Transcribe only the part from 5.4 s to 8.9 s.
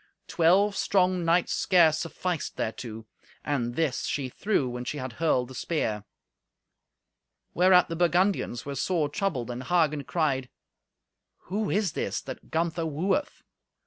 the spear. Whereat the Burgundians were